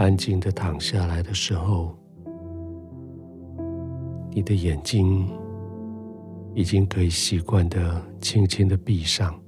[0.00, 1.94] 安静的躺下来的时候，
[4.30, 5.28] 你的眼睛
[6.54, 9.38] 已经可以习惯的轻轻的闭上，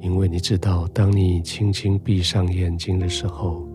[0.00, 3.68] 因为你知道，当你轻轻闭上眼睛的时候，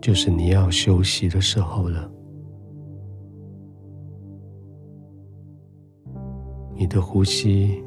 [0.00, 2.08] 就是你要休息的时候了。
[6.76, 7.82] 你的呼吸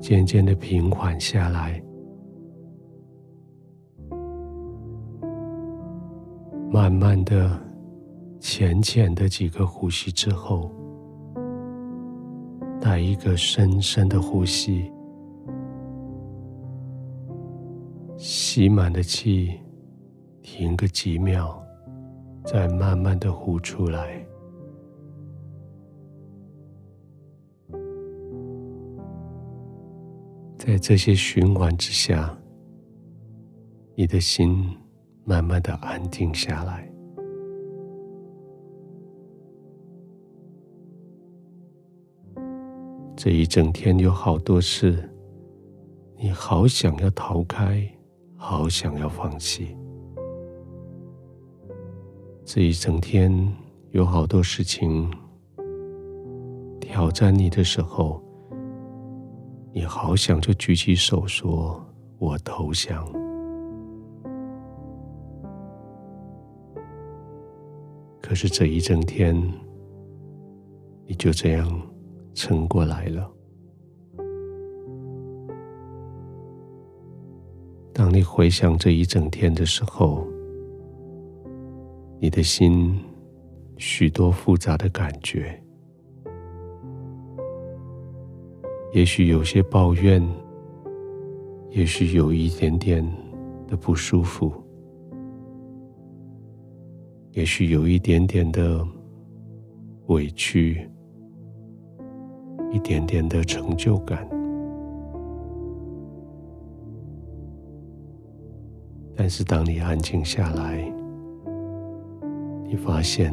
[0.00, 1.82] 渐渐的平缓下来，
[6.78, 7.60] 慢慢的、
[8.38, 10.70] 浅浅的几个呼吸之后，
[12.80, 14.88] 带一个深深的呼吸，
[18.16, 19.58] 吸满的气，
[20.40, 21.60] 停个几秒，
[22.44, 24.24] 再慢慢的呼出来。
[30.56, 32.38] 在这些循环之下，
[33.96, 34.64] 你的心
[35.28, 36.90] 慢慢的安定下来。
[43.14, 45.06] 这一整天有好多事，
[46.16, 47.86] 你好想要逃开，
[48.36, 49.76] 好想要放弃。
[52.42, 53.30] 这一整天
[53.90, 55.12] 有好多事情
[56.80, 58.22] 挑战你的时候。
[59.74, 61.84] 你好想就举起手说
[62.18, 63.06] ：“我投降。”
[68.28, 69.34] 可是这一整天，
[71.06, 71.66] 你就这样
[72.34, 73.26] 撑过来了。
[77.90, 80.28] 当你回想这一整天的时候，
[82.20, 82.94] 你的心
[83.78, 85.58] 许多复杂的感觉。
[88.92, 90.22] 也许有些抱怨，
[91.70, 93.02] 也许有一点点
[93.66, 94.52] 的不舒服，
[97.38, 98.84] 也许有一点点的
[100.08, 100.90] 委屈，
[102.72, 104.28] 一点点的成就感。
[109.14, 110.82] 但是当你安静下来，
[112.66, 113.32] 你发现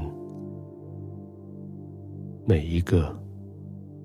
[2.45, 3.19] 每一个。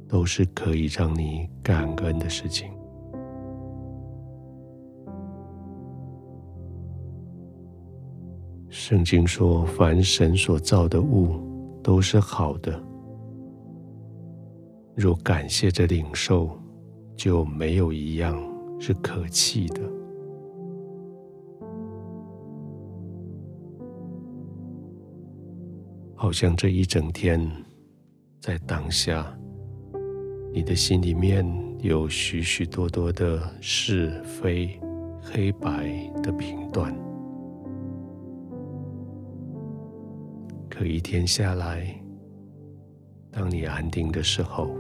[0.08, 2.68] 都是可以让你感恩的事情。
[8.82, 11.38] 圣经说：“凡神所造的物
[11.82, 12.82] 都是好的，
[14.96, 16.58] 若感谢着领受，
[17.14, 18.42] 就没有一样
[18.80, 19.82] 是可弃的。”
[26.16, 27.38] 好像这一整天
[28.41, 29.30] 在当下。
[30.54, 31.47] 你的心里面
[31.80, 34.80] 有许许多多的是非
[35.20, 36.97] 黑白的评断，
[40.80, 41.94] 可一天下来，
[43.30, 44.74] 当你安定的时候，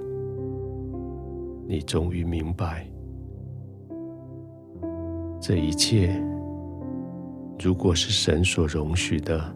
[1.68, 2.90] 你终于明白，
[5.42, 6.18] 这一切
[7.62, 9.54] 如果是神所容许的，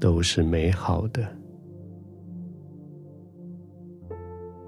[0.00, 1.24] 都是美好的。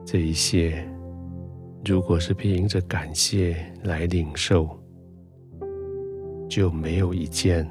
[0.07, 0.89] 这一切，
[1.85, 4.69] 如果是凭着感谢来领受，
[6.49, 7.69] 就没有一件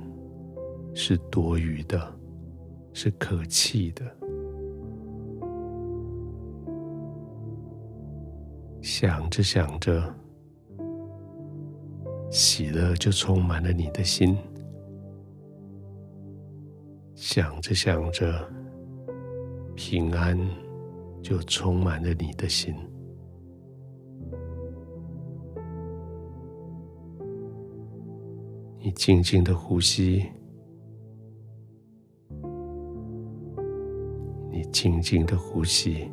[0.94, 2.14] 是多余的，
[2.94, 4.06] 是可弃的。
[8.82, 10.16] 想着想着，
[12.30, 14.36] 喜乐就充满了你的心；
[17.16, 18.50] 想着想着，
[19.76, 20.38] 平安。
[21.24, 22.74] 就充满了你的心。
[28.80, 30.26] 你静静的呼吸，
[34.82, 36.10] 静静的呼吸，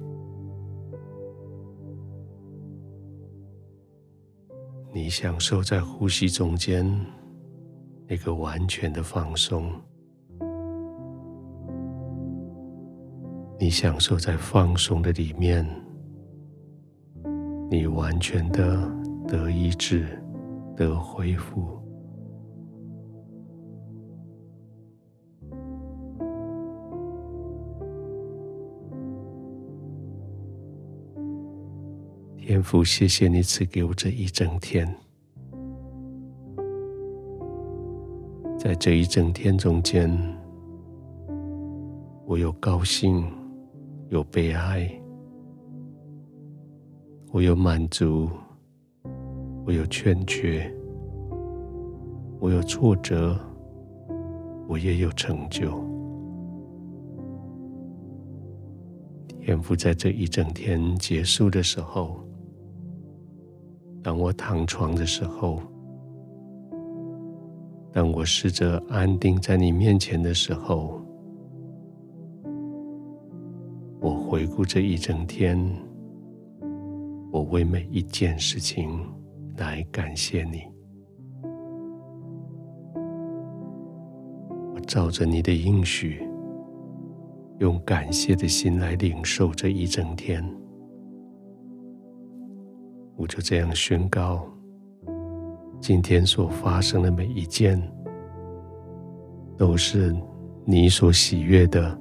[4.93, 6.87] 你享受在呼吸中间
[8.07, 9.73] 那个完全的放松。
[13.59, 15.67] 你享受在放松的里面，
[17.71, 18.87] 你完全的
[19.27, 20.23] 得医治，
[20.77, 21.81] 得恢复。
[32.49, 34.89] 天父，谢谢你赐给我这一整天，
[38.59, 40.11] 在这一整天中间，
[42.25, 43.23] 我有高兴。
[44.09, 44.91] 有悲哀，
[47.33, 48.31] 我有满足，
[49.67, 50.75] 我有欠缺，
[52.41, 53.39] 我有挫折，
[54.67, 55.85] 我也有成就。
[59.39, 62.19] 天父在这一整天结束的时候，
[64.09, 65.61] 当我躺床的时候，
[67.93, 70.99] 当我试着安定在你面前的时候，
[74.01, 75.63] 我回顾这一整天，
[77.31, 78.99] 我为每一件事情
[79.59, 80.63] 来感谢你。
[84.75, 86.27] 我照着你的应许，
[87.59, 90.43] 用感谢的心来领受这一整天。
[93.19, 94.47] 我就这样宣告。
[95.81, 97.81] 今天所发生的每一件，
[99.57, 100.15] 都是
[100.65, 101.99] 你所喜悦的，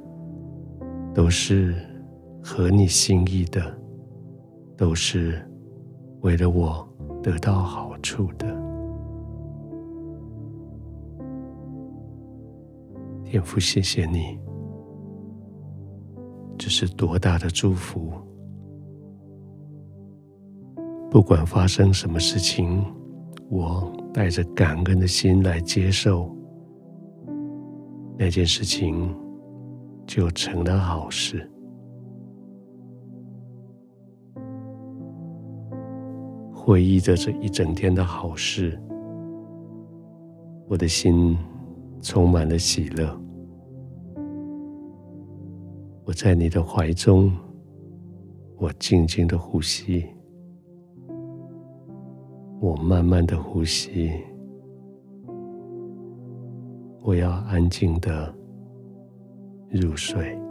[1.16, 1.76] 都是
[2.44, 3.76] 合你心意的，
[4.78, 5.44] 都是
[6.22, 6.88] 为了我
[7.24, 8.46] 得到好处的。
[13.24, 14.40] 天父，谢谢你，
[16.60, 18.14] 这是多大的祝福！
[21.10, 22.84] 不管发生什么事情。
[23.50, 26.30] 我带着感恩的心来接受
[28.18, 29.16] 那件事情，
[30.06, 31.50] 就成了好事。
[36.52, 38.78] 回忆着这一整天的好事，
[40.68, 41.38] 我的心
[42.02, 43.18] 充满了喜乐。
[46.04, 47.32] 我在你的怀中，
[48.58, 50.06] 我静静的呼吸。
[52.60, 54.12] 我慢慢的呼吸，
[57.02, 58.34] 我要安静的
[59.70, 60.47] 入睡。